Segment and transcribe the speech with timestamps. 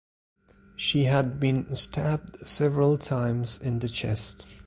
[0.77, 4.47] She had been stabbed several times in the chest.